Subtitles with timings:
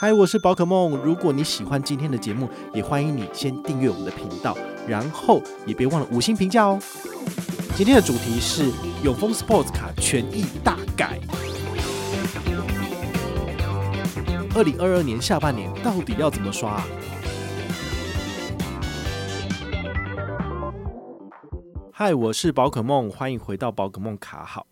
[0.00, 0.96] 嗨，我是宝可梦。
[0.98, 6.78] 如果你喜欢今天的节目，也欢迎你先订阅我们的频道，然后也别忘了五星评价哦。
[7.74, 8.70] 今天的主题是
[9.02, 11.18] 永丰 Sports 卡权益大改。
[14.54, 16.86] 二零二二年下半年到底要怎么刷啊？
[21.90, 24.64] 嗨，我是宝可梦，欢迎回到宝可梦卡好。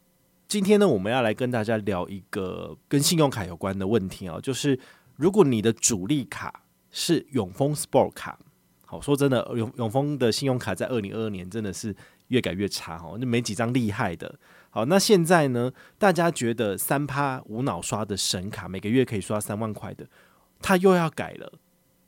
[0.46, 4.78] 今天呢，我们要来跟大家聊一个跟信用卡有关的问题啊，就是。
[5.16, 8.38] 如果你的主力卡是永丰 Sport 卡，
[8.84, 11.94] 好，说真的，永永丰的信用卡在二零二二年真的是
[12.28, 14.38] 越改越差哈，就没几张厉害的。
[14.70, 20.06] 好，那现在呢，大家觉得三趴无脑刷的神卡，每个月可以刷三万块的，
[20.60, 21.52] 它又要改了，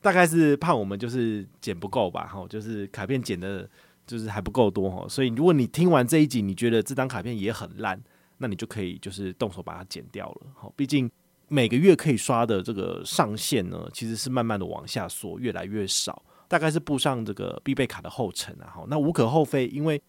[0.00, 3.68] 大概是怕我们就是捡不够吧，哈，就是卡片捡的，
[4.06, 8.00] 就是还不够多哈，所以如果你听完这一集，你觉得这张卡片也很烂，
[8.36, 11.10] 那你就可以就是动手把它剪掉了，好，毕竟。
[11.50, 18.70] 每个月可以刷的这个上限呢，其实是慢慢的往下缩，越来越少，大概是步上这个必备卡的后尘啊。
[18.74, 20.00] 好，那无可厚非，因为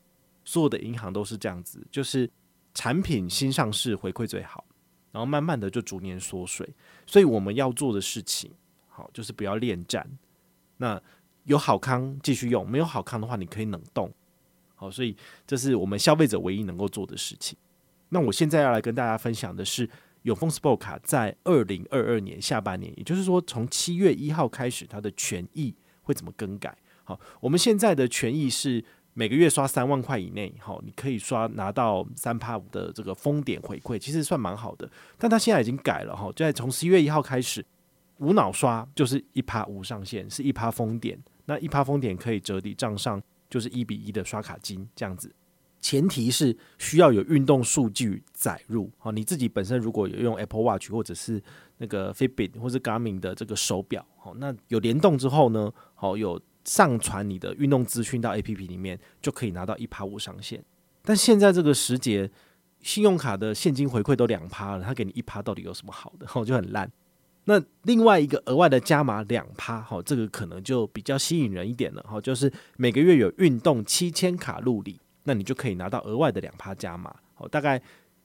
[0.43, 2.29] 所有的银行都是这样子，就是
[2.73, 4.65] 产品新上市回馈最好，
[5.13, 6.67] 然后慢慢的就逐年缩水。
[7.05, 8.51] 所以我们要做的事情，
[8.89, 10.05] 好，就是不要恋战。
[10.75, 11.01] 那
[11.45, 14.11] 有好康继续用，没有好康的话，你可以冷冻。
[14.75, 15.15] 好，所以
[15.47, 17.57] 这是我们消费者唯一能够做的事情。
[18.09, 19.89] 那我现在要来跟大家分享的是。
[20.23, 26.77] 永丰 Sport 卡在二零二二年下半年，也就是说从七月一号开始，它的权益会怎么更改？
[27.03, 34.89] 好，我们现在的权益是每个月刷三万块以内，好，你可以刷拿到三趴五的这个丰点回馈，其实算蛮好的。
[35.17, 37.65] 但它现在已经改了哈，就在从十一月一号开始，
[38.17, 45.33] 无脑刷就是一趴无上限，是一趴丰点，那一趴丰点可以折抵账上就是一比一的刷卡金这样子。
[45.81, 51.41] 前提是需要有运动数据载入，好，你自己本身如果有用 Apple Watch 或者是
[51.77, 60.63] 那个 Fitbit 或者 Garmin 的这个手表，好，那有联动之后呢，好，有上传你的运动资讯到 APP 里面，就可以拿到一趴五上限。
[61.01, 62.29] 但现在这个时节，
[62.81, 66.27] 信用卡的现金回馈都两趴了，他给你一趴到底有什么好的？
[66.27, 66.91] 好，就很烂。
[67.45, 74.99] 那另外一个额外的加码两趴，好，这个可能就比较吸引人一点了，好，就是每个月有运动七千卡路里。
[75.23, 77.81] 那你就可以拿到额外的两趴加码，好，大概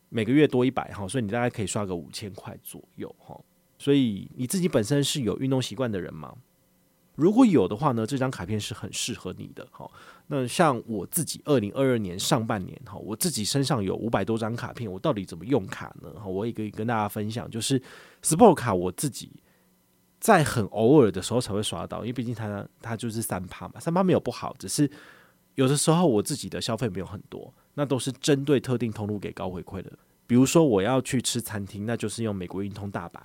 [0.08, 3.38] 每个月多一百哈，所以你大概可以刷个五千块左右哈。
[3.76, 6.34] 所以你自己本身是有运动习惯的人吗？
[7.16, 9.66] 如果有的话呢，这张卡片是很适合你的。
[9.70, 9.92] 好，
[10.28, 16.08] 那像我自己二零二二年上半年哈，我自己身上有五百多张卡片，我到底怎么用卡呢？
[16.24, 17.80] 我也可以跟大家分享，就是
[18.22, 19.30] Sport 卡我自己
[20.20, 24.90] 在很偶尔的时候才会刷到，因为毕竟它它就是三趴嘛，三趴没有不好，只是。
[25.54, 29.92] 有的时候我自己的消费没有很多，那都是针对特定通路给高回馈的。
[30.26, 33.20] 比如说我要去吃餐厅，那就是用美国运通大白，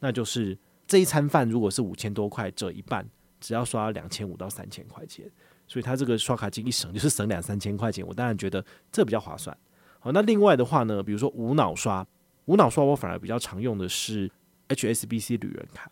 [0.00, 3.08] 那就是这一餐饭如果是五千多块折一半，
[3.40, 5.30] 只要刷两千五到三千块钱，
[5.66, 9.56] 所以他这个刷卡金一省就是省两三千块钱，我当然觉得这比较划算。
[10.00, 12.06] 好，那另外的话呢，比如说无脑刷，
[12.44, 14.30] 无脑刷我反而比较常用的是
[14.68, 15.90] HSBC 旅人卡。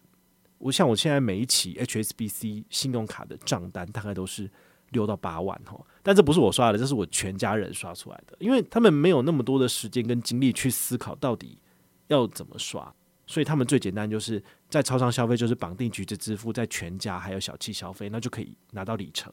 [0.59, 4.51] 我像我现在每一期 HSBC 信用卡的账单大概都是。
[4.91, 11.59] 六到八万哈，但这不是我刷的，这是我全家人刷出来的，因为他们没有那么多的时间跟精力去思考到底
[12.07, 12.95] 要怎么刷，
[13.27, 19.33] 所以他们最简单就是在超商消费就是绑定橘子支付，在全家还有小七消费，那就可以拿到里程。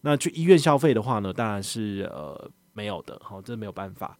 [0.00, 4.18] 那去医院消费的话呢，当然是呃没有的，好，这没有办法。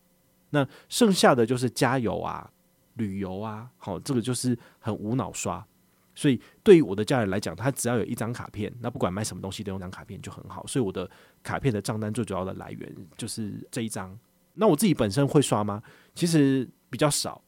[0.50, 2.50] 那剩下的就是加油啊、
[2.94, 5.67] 旅游啊，好，这个就是很无脑刷。
[6.14, 10.66] 所以对于我的家人来讲，他只要有一张卡片，那不管买什么东西都用张卡片就很好。
[10.66, 11.10] 所以我的
[11.42, 14.16] 卡片的账单最主要的来源就是这一张。
[14.54, 15.82] 那我自己本身会刷吗？
[16.14, 17.42] 其实比较少，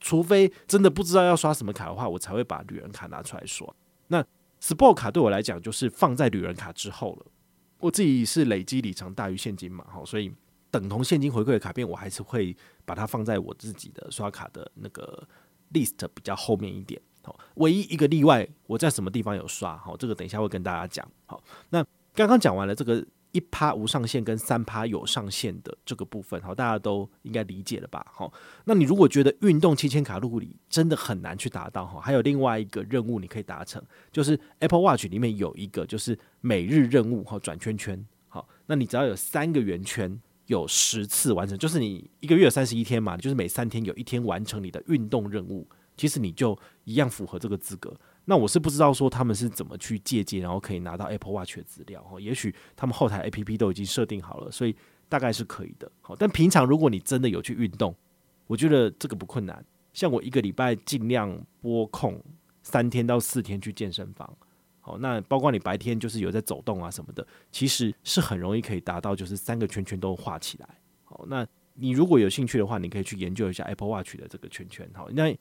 [0.00, 3.72] 除非真的不知道要刷什么卡的话，我才会把旅人卡拿出来刷。
[4.08, 4.24] 那
[4.60, 7.26] Sport 卡对我来讲就是放在旅人卡之后了。
[7.78, 10.34] 我自己是累积里程大于现金嘛，好，所以
[10.68, 15.24] 等同现金回馈的卡片，我还是会把它放在我自己的刷卡的那个
[15.72, 17.00] list 比较后面一点。
[17.54, 19.76] 唯一一个例外，我在什么地方有刷？
[19.76, 21.06] 好，这个等一下会跟大家讲。
[21.26, 21.84] 好，那
[22.14, 28.04] 刚刚讲完了这个一趴无上限跟三趴有上限的这个部分，好，大家都应该理解了吧？
[28.12, 28.32] 好，
[28.64, 38.02] 那你如果觉得运动七千卡路里真的很难去达到，哈，还有另外一个任务你可以达成，就是 Apple Watch 里面有一个就是每日任务，哈，转圈圈。
[38.28, 45.68] 好，那你只要有三个圆圈，有十次完成，就是你一个月三十一天嘛，就是每三天有一天完成你的运动任务。
[45.98, 47.94] 其实你就一样符合这个资格。
[48.24, 52.02] 那我是不知道说他们是怎么去借鉴，然后可以拿到 Apple Watch 的资料。
[52.20, 54.74] 也许他们后台 APP 都已经设定好了，所以
[55.08, 55.90] 大概是可以的。
[56.00, 57.94] 好，但平常如果你真的有去运动，
[58.46, 59.62] 我觉得这个不困难。
[59.92, 62.22] 像我一个礼拜尽量拨空
[62.62, 64.32] 三天到四天去健身房。
[64.80, 70.68] 好，那包括你白天就是有在走动啊什么的，其实是很容易可以达到，就是三个圈圈都画起来。
[71.04, 74.88] 好，那你如果有兴趣的话，你可以去研究一下 Apple Watch 的这个圈圈。
[74.94, 75.36] 好，那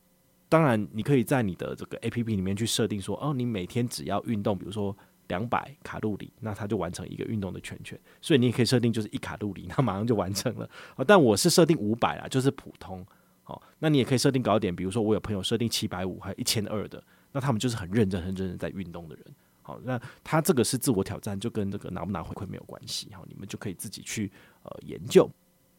[0.49, 4.95] 当然你可以在你的这个 APP 里面去设定说，哦，你每天只要运动，比如说
[5.27, 7.99] 两百卡路里，那它就完成一个运动的圈圈。
[8.21, 10.69] 所以你也可以设定就是一卡路里，那马上就完成了。
[10.95, 13.05] 好， 但我是设定五百啦，就是普通。
[13.44, 17.01] 好，那你也可以设定高点，比如说我有朋友设定七百五，还有一千二的。
[17.31, 19.25] 那他们就是很认真、很认真在运动的人。
[19.61, 23.09] 好，那他这个是自我挑战，就跟这个拿不拿回馈没有关系。
[23.13, 24.31] 好，你们就可以自己去
[24.63, 25.29] 呃研究。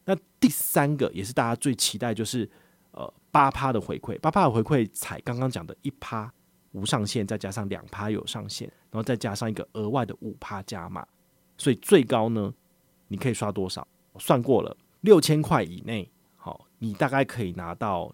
[0.04, 2.48] 那第三个也是大家最期待，就是
[3.38, 4.18] 八趴的回馈。
[4.18, 6.32] 八趴的回馈采刚刚讲的一趴
[6.72, 11.06] 无上限，再加上两趴有上限，然后再加上一个额外的五趴加码，
[11.56, 12.52] 所以最高呢，
[13.06, 13.86] 你可以刷多少？
[14.12, 18.12] 我算过了，六千块以内，好，你大概可以拿到。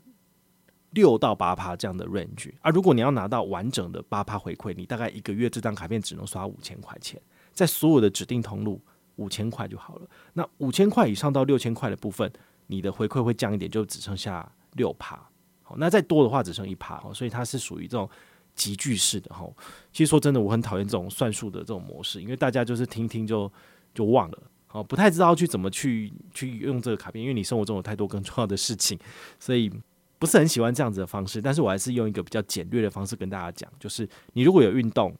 [0.91, 7.21] 六到八趴这样的 range 啊，如果你要拿到完整的八趴回馈，你大概一个月这张卡片只能刷五千块钱，
[7.53, 8.81] 在所有的指定通路
[9.17, 10.09] 五千块就好了。
[10.35, 12.33] 那五千块以上到六千块的部分，
[12.69, 15.17] 你的回馈会降一点，就只剩下六趴。
[15.63, 17.03] 好，那再多的话只剩一趴。
[17.13, 18.09] 所以它是属于这种
[18.55, 19.49] 集聚式的哈。
[19.93, 23.51] 其实说真的，我很讨厌这种算数的这种模式，因为大家就是听听就
[23.95, 28.99] 就忘了，好，不太知道去怎么去去用这个卡片，因为你生活中有太多更重要的事情，
[29.39, 29.71] 所以。
[30.17, 35.15] 不是很喜欢这样子的方式，但是我还是用一个比较简略的方式跟大家讲，就是你如果有运动，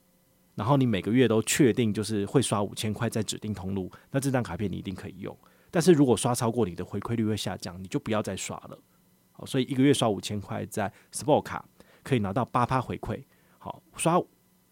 [0.55, 5.37] 然后你每个月都确定就是会刷五千块在指定通路，那这张卡片你一定可以用。
[5.69, 8.79] 但是如果刷超过，你的回馈率会下降，你就不要再刷了。
[9.35, 11.63] 好，所以一个月刷五千块在 Sport 卡
[12.03, 13.23] 可以拿到八趴回馈。
[13.57, 14.19] 好，刷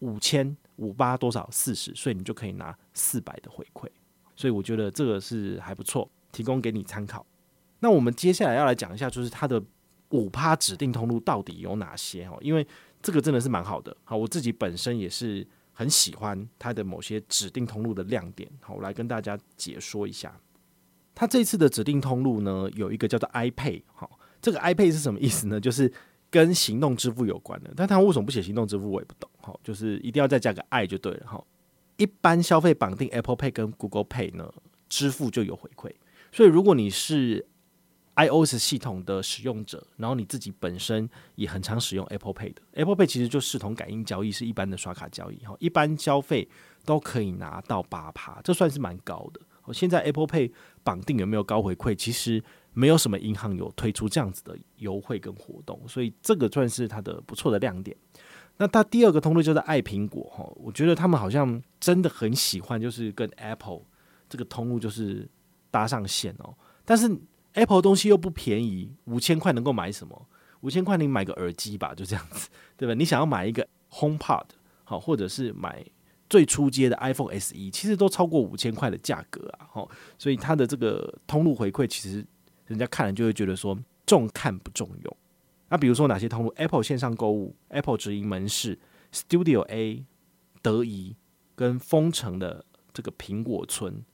[0.00, 3.88] 五千五八多少四十，所以你就可以拿四百的回馈。
[4.34, 7.24] 所以我觉得这个是还不错，提供给你参考。
[7.80, 9.62] 那我们接下来要来讲一下，就是它的。
[10.10, 12.28] 五趴指定通路到底有哪些？
[12.28, 12.64] 哈，因为
[13.02, 13.96] 这个真的是蛮好的。
[14.04, 18.48] 好，我自己本身也是很喜欢它的某些指定通路的亮点。
[18.60, 20.38] 好，我来跟大家解说一下。
[21.16, 23.82] 它这次的指定通路呢，有一个叫做 iPay。
[23.92, 24.13] 好，
[24.44, 25.58] 这个 iPay 是什么意思呢？
[25.60, 25.90] 就是
[26.30, 27.72] 跟行动支付有关的。
[27.74, 29.28] 但它为什么不写行动支付，我也不懂。
[29.40, 31.26] 好，就是一定要再加个 i 就对了。
[31.26, 31.42] 哈，
[31.96, 34.52] 一般消费绑定 Apple Pay 跟 Google Pay 呢，
[34.90, 35.90] 支付就有回馈。
[36.30, 37.46] 所以如果你是
[38.16, 46.48] iOS 系统的使用者，然后你自己本身也很常使用 Apple Pay 的 Apple Pay，其实就视同感应交易，是一般的刷卡交易哈，一般消费
[46.84, 49.40] 都可以拿到八趴，这算是蛮高的。
[49.72, 50.52] 现在 Apple Pay
[50.82, 51.94] 绑定有没有高回馈？
[51.94, 52.42] 其实
[52.74, 57.96] 没有什么银行有推出这样子的优惠跟活动，所以这个算是它的不错的亮点。
[58.58, 63.80] 那它第二个通路就是爱苹果哈，我觉得他们好像真的很喜欢，就是跟 Apple
[64.28, 65.26] 这个通路就是
[65.70, 66.54] 搭上线哦，
[66.84, 67.18] 但是。
[67.54, 70.26] Apple 东西又不便宜，五千块能够买什么？
[70.62, 72.94] 五千块你买个耳机吧，就这样子， 对吧？
[72.94, 74.46] 你想要买一个 HomePod
[74.82, 75.86] 好，或者是买
[76.28, 79.88] 最初阶的 iPhone SE，其实都超过五千块的价格啊，好，
[80.18, 82.26] 所以它的这个通路回馈，其实
[82.66, 85.16] 人家看了就会觉得说重看不重用。
[85.68, 88.78] 那比如说哪些通路？Apple 线上购物、Apple 直营门市、
[89.12, 90.04] Studio A、
[90.62, 91.16] 德仪
[91.56, 94.04] 跟丰城的这个苹果村。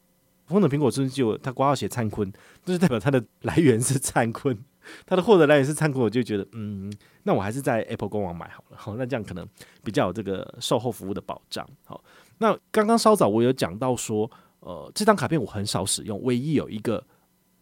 [0.47, 2.33] 丰城苹果村就它挂号写灿坤，
[2.65, 4.59] 就是代表它的来源是灿坤，
[5.07, 6.93] 它的获得来源是灿坤，我就觉得嗯，
[7.23, 9.47] 那我还是在 Apple 官网买好了，好， 那这样可能
[9.85, 11.65] 比较有这个售后服务的保障。
[11.85, 12.03] 好，
[12.39, 14.29] 那刚刚稍早我有讲到说，
[14.59, 17.05] 呃，这张卡片我很少使用，唯一有一个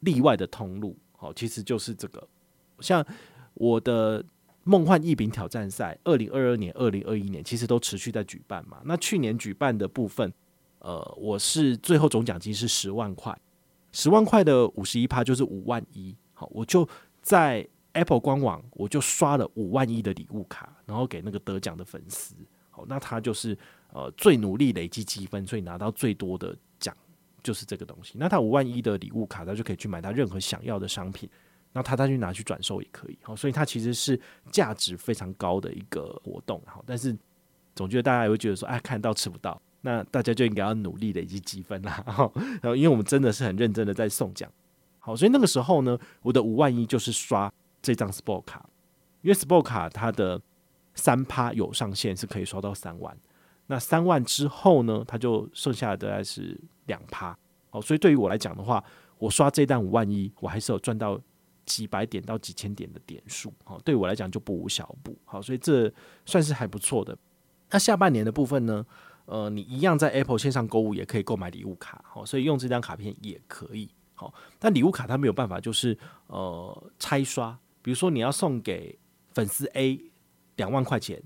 [0.01, 2.27] 例外的通路，好，其实就是这个，
[2.81, 3.05] 像
[3.55, 4.25] 我的
[4.65, 10.33] 梦幻异饼挑战赛，二零二二年、二零二一年其实都持续在举办嘛，那去年举办的部分。
[10.81, 13.37] 呃，我是最后总奖金是十万块，
[13.91, 16.15] 十万块的五十一趴就是五万一。
[16.35, 16.89] 好，我就
[17.21, 22.37] 在 Apple 官网，我就刷了五万一的礼物卡，然后给那个得奖的粉丝。
[22.71, 23.59] 好，那他就是
[23.93, 26.57] 呃最努力累积积分，所以拿到最多的
[27.49, 28.19] 就是这个东西。
[28.19, 31.27] 那他五万一的礼物卡，他就可以去买他任何想要的商品，
[31.73, 33.19] 那他再去拿去转售也可以。
[33.23, 34.21] 好，所以它其实是
[34.53, 36.63] 价值非常高的一个活动。
[36.67, 37.17] 好，但是
[37.75, 39.59] 总觉得大家也会觉得说，哎，看到吃不到。
[39.81, 42.05] 那大家就应该要努力累积积分啦，
[42.61, 44.51] 然后因为我们真的是很认真的在送奖，
[44.99, 47.51] 好，所以那个时候呢，我的五万一就是刷
[47.81, 48.69] 这张 Sport 卡，
[49.23, 50.39] 因为 Sport 卡它的
[50.95, 53.17] 三趴有上限是可以刷到三万，
[53.69, 57.39] 那三万之后呢，它就剩下的大概是两趴，
[57.71, 58.83] 好，所以对于我来讲的话，
[59.19, 61.21] 我刷这单五万一，我还是有赚到
[61.65, 65.93] 几百点到几千点的点数，好，对我来讲就不无小补，好，所以这
[66.27, 67.17] 算是还不错的。
[67.71, 68.85] 那下半年的部分呢？
[69.27, 75.95] 呃，你一样在 Apple 线上购物也可以购买礼物卡，好，所以用这张卡片也可以，好，但礼物卡它没有办法，就是
[76.29, 78.99] 呃拆刷，比如说你要送给
[79.35, 80.01] 粉丝 A
[80.57, 81.23] 两万块钱，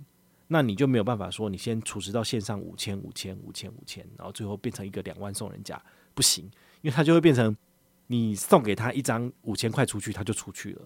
[0.53, 5.83] 那你就没有办法说你先储值到线上五千五千五千五千，然后最后变成一个两万送人家，
[6.13, 6.45] 不行，
[6.83, 7.57] 因为它就会变成
[8.09, 10.83] 你送给他一张五千块出去，他就出去了。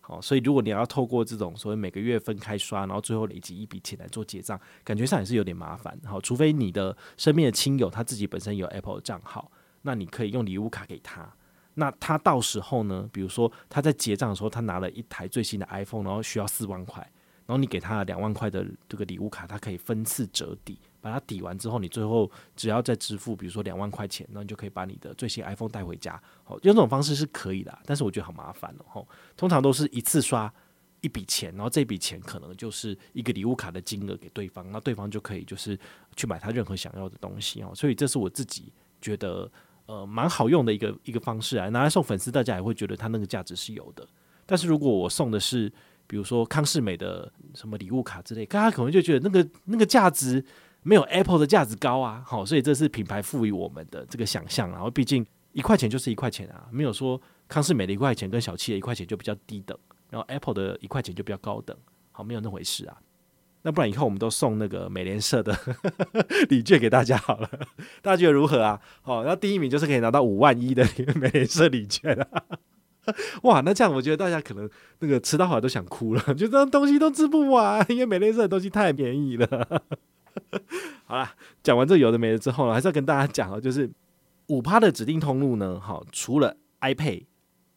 [0.00, 6.00] 好，所以如果你要透过这种所谓每个月分开刷，然后最后累积一笔钱来做结账，感觉上也是有点麻烦。
[6.06, 11.30] 好，除非你的身边的亲友他自己本身有 Apple 的账号，那你可以用礼物卡给他。
[11.74, 17.06] 那他到时候呢，比如说他在结账的时候，他拿了一台最新的 iPhone，然后需要四万块。
[17.50, 26.12] 然后你给他两万块的这个礼物卡，他可以分次折抵，把它抵完之后，你最后只要再支付，比如说两万块钱，那你就可以把你的最新 iPhone 带回家。
[26.44, 29.04] 好，用这种方式是可以的，但是我觉得好麻烦哦。
[29.36, 30.52] 通常都是一次刷
[31.00, 35.76] 一笔钱，然后这笔钱可能就是一个礼物卡的金额给对方，那对方就可以就是
[36.14, 37.72] 去买他任何想要的东西哦。
[37.74, 39.50] 所以这是我自己觉得
[39.86, 44.06] 呃蛮好用的一个一个方式啊，拿来送粉丝，大家也会觉得它那个价值是有的。
[44.46, 45.72] 但是如果我送的是
[46.10, 50.44] 比如说康世美的什么礼物卡之类，大家可能就觉得那个那个价值
[50.82, 54.68] 没有 Apple 的价值高啊，好，所以这是品牌赋予我们的这个想象。
[54.72, 59.78] 然后毕竟一块钱就是一块钱啊，没有说康世美的一块钱跟小七的一块钱就比较低等，
[60.10, 61.76] 然后 Apple 的一块钱就比较高等，
[62.10, 62.96] 好，没有那回事啊。
[63.62, 65.56] 那不然以后我们都送那个美联社的
[66.50, 67.48] 礼券给大家好了，
[68.02, 68.80] 大家觉得如何啊？
[69.02, 72.26] 好，那第一名就是可以拿到五万一的美联社礼券啊。
[73.44, 79.82] 哇，那这样我觉得大家可能那个吃到后来都想哭了， 就这东西都吃不完，因为美乐社的东西太便宜了。
[81.06, 83.90] 好啦，讲完这有的没的之后呢，还是要跟大家讲哦，就是
[84.48, 87.24] 五趴的指定通路呢，好，除了 iPay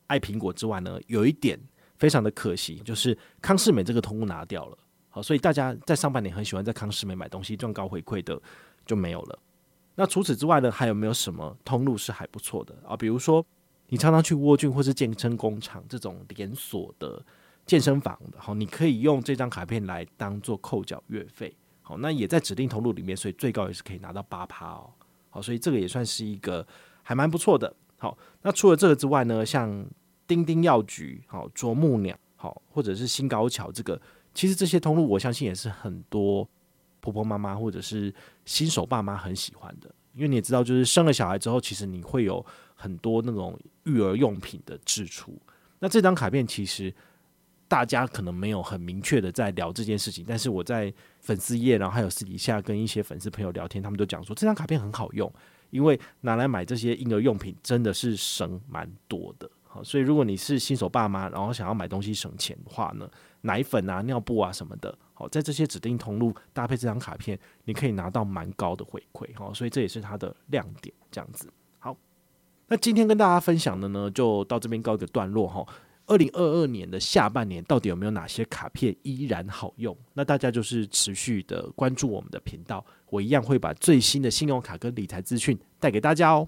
[0.07, 1.59] 爱苹果之外呢，有一点
[1.97, 4.77] 非常的可惜，就是康世美这个通路拿掉了。
[5.09, 8.39] 好，所以大家在上半年很喜欢在康世美买东西赚高回馈的
[8.85, 9.39] 就没有了。
[9.95, 12.97] 那除此之外呢，还有没有什么通路是还不错的啊？
[12.97, 13.45] 比如说。
[13.93, 17.23] 你常常去沃郡或是健身工厂这种连锁的
[17.63, 24.89] 健身房，好，你可以用这张卡片来当做扣缴月费，好，那也在指定通路里面，所以最高也是可以拿到八趴哦，
[25.29, 26.65] 好，所以这个也算是一个
[27.03, 27.71] 还蛮不错的。
[27.97, 29.85] 好，那除了这个之外呢，像
[30.25, 34.01] 丁丁药局、好啄木鸟、好或者是新高桥这个，
[34.33, 36.49] 其实这些通路我相信也是很多
[36.99, 38.11] 婆婆妈妈或者是
[38.43, 42.45] 新手爸妈很喜欢的，因为你也知道，就是生了小孩之后，其实你会有。
[42.75, 45.39] 很多那种育儿用品的支出，
[45.79, 46.93] 那这张卡片其实
[47.65, 55.31] 大家可能没有很明确的在聊这件事情，但是我在粉丝页，然后还有私底下跟一些粉丝朋友聊天，他们都讲说这张卡片很好用，
[55.69, 59.49] 因为拿来买这些婴儿用品真的是省蛮多的。
[59.73, 63.09] 好，所以如果你是新手爸妈，然后想要买东西省钱的话呢，
[63.41, 69.27] 奶粉啊、尿布啊什么的，好，在这些指定通路搭配这张卡片，你可以拿到蛮高的回馈。
[69.33, 71.51] 好，所以这也是它的亮点，这样子。
[71.79, 71.97] 好
[72.67, 75.65] 那今天跟大家分享的呢，就到这边告一个段落哈。
[76.05, 79.97] 二零二二年的下半年，到底有没有哪些卡片依然好用？
[80.13, 86.47] 那大家就是持续的关注我们的频道，我一样会把最新的信用卡跟理财资讯带给大家哦。